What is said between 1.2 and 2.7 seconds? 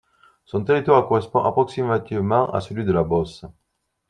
approximativement à